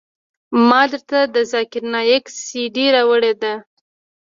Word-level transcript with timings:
ما 0.67 0.81
درته 0.91 1.19
د 1.35 1.37
ذاکر 1.51 1.83
نايک 1.93 2.25
سي 2.45 2.61
ډي 2.75 2.85
راوړې 2.95 3.33
ده. 3.41 3.53